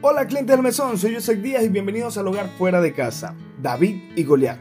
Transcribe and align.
Hola 0.00 0.28
clientes 0.28 0.54
del 0.54 0.62
mesón, 0.62 0.96
soy 0.96 1.16
José 1.16 1.34
Díaz 1.34 1.64
y 1.64 1.70
bienvenidos 1.70 2.16
al 2.18 2.28
hogar 2.28 2.48
fuera 2.56 2.80
de 2.80 2.92
casa, 2.92 3.34
David 3.60 4.12
y 4.14 4.22
Goliat. 4.22 4.60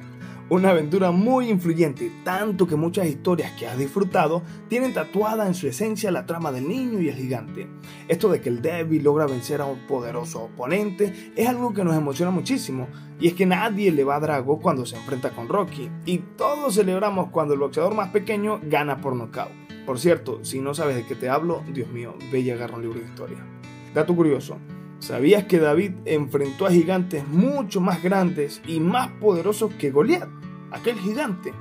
Una 0.50 0.72
aventura 0.72 1.12
muy 1.12 1.52
influyente, 1.52 2.12
tanto 2.24 2.66
que 2.66 2.76
muchas 2.76 3.06
historias 3.06 3.52
que 3.52 3.68
has 3.68 3.78
disfrutado 3.78 4.42
tienen 4.68 4.96
tatuada 4.96 5.46
en 5.46 5.54
su 5.54 5.68
esencia 5.68 6.10
la 6.10 6.26
trama 6.26 6.52
del 6.52 6.68
niño 6.68 7.00
y 7.02 7.10
el 7.10 7.16
gigante. 7.16 7.68
Esto 8.08 8.30
de 8.30 8.42
que 8.42 8.50
el 8.50 8.64
débil 8.64 9.04
logra 9.04 9.28
vencer 9.28 9.62
a 9.62 9.66
un 9.66 9.86
poderoso 9.86 10.46
oponente 10.46 11.32
es 11.36 11.48
algo 11.48 11.72
que 11.72 11.84
nos 11.84 11.96
emociona 11.96 12.32
muchísimo, 12.32 12.88
y 13.20 13.28
es 13.28 13.36
que 13.36 13.46
nadie 13.46 13.92
le 13.92 14.04
va 14.04 14.16
a 14.16 14.20
Drago 14.20 14.60
cuando 14.60 14.88
se 14.88 14.96
enfrenta 14.96 15.30
con 15.30 15.50
Rocky, 15.50 15.88
y 16.08 16.18
todos 16.36 16.74
celebramos 16.74 17.30
cuando 17.30 17.54
el 17.54 17.60
boxeador 17.60 17.94
más 17.94 18.10
pequeño 18.10 18.60
gana 18.64 19.02
por 19.02 19.16
nocaut. 19.16 19.52
Por 19.86 20.00
cierto, 20.00 20.44
si 20.44 20.62
no 20.62 20.74
sabes 20.74 20.96
de 20.96 21.06
qué 21.06 21.14
te 21.14 21.30
hablo, 21.30 21.62
Dios 21.72 21.90
mío, 21.90 22.16
ve 22.32 22.40
y 22.40 22.50
agarra 22.50 22.78
un 22.78 22.82
libro 22.82 23.00
de 23.00 23.06
historia. 23.06 23.46
Dato 23.94 24.16
curioso, 24.16 24.58
¿Sabías 25.00 25.44
que 25.44 25.60
David 25.60 25.92
enfrentó 26.06 26.66
a 26.66 26.72
gigantes 26.72 27.28
mucho 27.28 27.82
más 27.82 28.02
grandes 28.02 28.62
y 28.68 28.80
más 28.80 29.10
poderosos 29.20 29.72
que 29.74 29.92
Goliat, 29.92 30.28
aquel 30.72 30.98
gigante? 30.98 31.54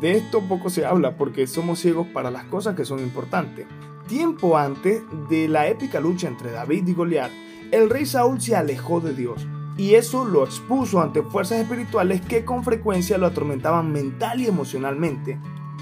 De 0.00 0.16
esto 0.16 0.40
poco 0.48 0.70
se 0.70 0.84
habla 0.84 1.16
porque 1.16 1.46
somos 1.46 1.78
ciegos 1.78 2.08
para 2.08 2.30
las 2.30 2.44
cosas 2.44 2.74
que 2.74 2.84
son 2.84 2.98
importantes. 2.98 3.66
Tiempo 4.08 4.58
antes 4.58 5.02
de 5.28 5.46
la 5.46 5.68
épica 5.68 6.00
lucha 6.00 6.26
entre 6.26 6.50
David 6.50 6.88
y 6.88 6.94
Goliat, 6.94 7.30
el 7.70 7.88
rey 7.88 8.06
Saúl 8.06 8.40
se 8.40 8.56
alejó 8.56 9.00
de 9.00 9.14
Dios 9.14 9.46
y 9.76 9.94
eso 9.94 10.24
lo 10.24 10.44
expuso 10.44 11.00
ante 11.00 11.22
fuerzas 11.22 11.60
espirituales 11.60 12.20
que 12.20 12.44
con 12.44 12.64
frecuencia 12.64 13.18
lo 13.18 13.26
atormentaban 13.26 13.92
mental 13.92 14.40
y 14.40 14.46
emocionalmente. 14.46 15.38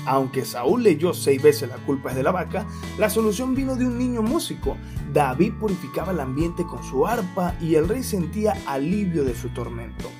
Aunque 0.06 0.44
Saúl 0.44 0.82
leyó 0.82 1.12
seis 1.12 1.42
veces 1.42 1.68
la 1.68 1.76
culpa 1.76 2.10
es 2.10 2.16
de 2.16 2.22
la 2.22 2.32
vaca, 2.32 2.66
la 2.98 3.10
solución 3.10 3.54
vino 3.54 3.76
de 3.76 3.86
un 3.86 3.98
niño 3.98 4.22
músico. 4.22 4.76
David 5.12 5.54
purificaba 5.60 6.12
el 6.12 6.20
ambiente 6.20 6.64
con 6.64 6.82
su 6.82 7.06
arpa 7.06 7.54
y 7.60 7.74
el 7.74 7.88
rey 7.88 8.02
sentía 8.02 8.56
alivio 8.66 9.24
de 9.24 9.34
su 9.34 9.48
tormento. 9.50 10.10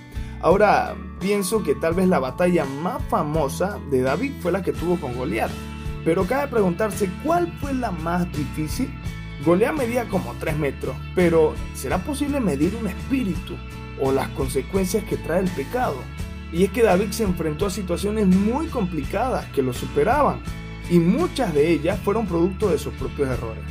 Ahora 0.41 0.95
pienso 1.21 1.63
que 1.63 1.75
tal 1.75 1.95
vez 1.95 2.07
la 2.07 2.21
batalla 2.21 2.65
más 2.65 3.03
famosa 3.09 3.79
de 3.91 4.03
David 4.03 4.33
fue 4.41 4.53
la 4.53 4.63
que 4.63 4.73
tuvo 4.73 5.01
con 5.01 5.17
Goliat, 5.17 5.51
pero 6.05 6.27
cabe 6.27 6.49
preguntarse 6.49 7.11
cuál 7.25 7.53
fue 7.61 7.75
la 7.75 7.91
más 7.91 8.31
difícil. 8.33 8.89
Goliat 9.45 9.75
medía 9.75 10.09
como 10.09 10.35
3 10.39 10.57
metros, 10.57 10.97
pero 11.15 11.55
¿será 11.75 11.99
posible 11.99 12.41
medir 12.41 12.77
un 12.81 12.89
espíritu 12.89 13.55
o 14.01 14.13
las 14.13 14.29
consecuencias 14.31 15.05
que 15.05 15.17
trae 15.17 15.41
el 15.41 15.51
pecado? 15.51 15.97
Y 16.53 16.65
es 16.65 16.71
que 16.71 16.83
David 16.83 17.11
se 17.11 17.25
enfrentó 17.25 17.67
a 17.67 17.71
situaciones 17.71 18.27
muy 18.27 18.67
complicadas 18.67 19.47
que 19.47 19.63
lo 19.63 19.73
superaban, 19.73 20.41
y 20.91 20.99
muchas 20.99 21.53
de 21.53 21.71
ellas 21.71 21.99
fueron 22.03 22.27
producto 22.27 22.69
de 22.69 22.79
sus 22.79 22.95
propios 22.95 23.29
errores. 23.29 23.65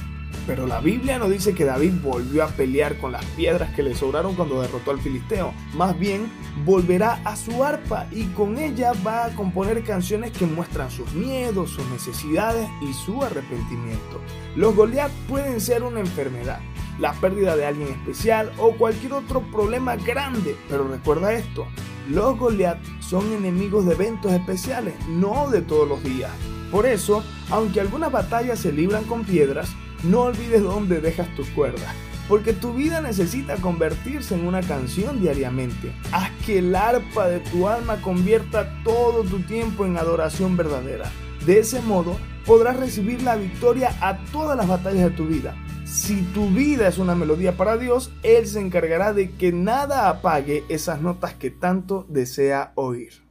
Pero 0.47 0.65
la 0.65 0.79
Biblia 0.79 1.19
no 1.19 1.27
dice 1.27 1.53
que 1.53 1.65
David 1.65 1.95
volvió 2.01 2.45
a 2.45 2.47
pelear 2.47 2.97
con 2.99 3.11
las 3.11 3.25
piedras 3.25 3.75
que 3.75 3.83
le 3.83 3.93
sobraron 3.93 4.33
cuando 4.33 4.61
derrotó 4.61 4.91
al 4.91 5.01
filisteo. 5.01 5.53
Más 5.73 5.99
bien, 5.99 6.31
volverá 6.63 7.19
a 7.25 7.35
su 7.35 7.65
arpa 7.65 8.07
y 8.11 8.23
con 8.27 8.57
ella 8.57 8.93
va 9.05 9.25
a 9.25 9.35
componer 9.35 9.83
canciones 9.83 10.31
que 10.31 10.45
muestran 10.45 10.89
sus 10.89 11.11
miedos, 11.11 11.71
sus 11.71 11.85
necesidades 11.89 12.65
y 12.81 12.93
su 12.93 13.21
arrepentimiento. 13.21 14.21
Los 14.55 14.73
Goliath 14.73 15.11
pueden 15.27 15.59
ser 15.59 15.83
una 15.83 15.99
enfermedad, 15.99 16.61
la 16.97 17.11
pérdida 17.11 17.57
de 17.57 17.65
alguien 17.65 17.89
especial 17.89 18.53
o 18.57 18.71
cualquier 18.77 19.13
otro 19.13 19.41
problema 19.51 19.97
grande. 19.97 20.55
Pero 20.69 20.87
recuerda 20.87 21.33
esto, 21.33 21.67
los 22.09 22.37
Goliath 22.37 22.79
son 22.99 23.31
enemigos 23.33 23.85
de 23.85 23.93
eventos 23.93 24.31
especiales, 24.31 24.93
no 25.07 25.49
de 25.49 25.61
todos 25.61 25.87
los 25.87 26.03
días. 26.03 26.31
Por 26.71 26.85
eso, 26.85 27.23
aunque 27.49 27.81
algunas 27.81 28.11
batallas 28.11 28.59
se 28.59 28.71
libran 28.71 29.03
con 29.05 29.23
piedras, 29.23 29.69
no 30.03 30.21
olvides 30.21 30.61
dónde 30.61 31.01
dejas 31.01 31.33
tus 31.35 31.49
cuerdas, 31.49 31.93
porque 32.27 32.53
tu 32.53 32.73
vida 32.73 33.01
necesita 33.01 33.55
convertirse 33.57 34.35
en 34.35 34.47
una 34.47 34.61
canción 34.61 35.19
diariamente. 35.21 35.91
Haz 36.11 36.31
que 36.45 36.59
el 36.59 36.75
arpa 36.75 37.27
de 37.27 37.39
tu 37.39 37.67
alma 37.67 38.01
convierta 38.01 38.81
todo 38.83 39.23
tu 39.23 39.39
tiempo 39.39 39.85
en 39.85 39.97
adoración 39.97 40.57
verdadera. 40.57 41.09
De 41.45 41.59
ese 41.59 41.81
modo, 41.81 42.17
podrás 42.45 42.77
recibir 42.77 43.21
la 43.21 43.35
victoria 43.35 43.95
a 44.01 44.17
todas 44.31 44.57
las 44.57 44.67
batallas 44.67 45.03
de 45.05 45.11
tu 45.11 45.25
vida. 45.25 45.55
Si 45.97 46.21
tu 46.21 46.51
vida 46.51 46.87
es 46.87 46.99
una 46.99 47.15
melodía 47.15 47.57
para 47.57 47.75
Dios, 47.75 48.11
Él 48.21 48.45
se 48.45 48.59
encargará 48.59 49.13
de 49.13 49.31
que 49.31 49.51
nada 49.51 50.09
apague 50.09 50.63
esas 50.69 51.01
notas 51.01 51.33
que 51.33 51.49
tanto 51.49 52.05
desea 52.07 52.71
oír. 52.75 53.26